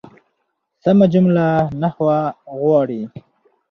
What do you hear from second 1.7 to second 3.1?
نحوه غواړي.